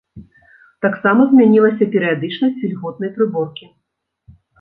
[0.85, 3.65] Таксама змянілася перыядычнасць вільготнай прыборкі.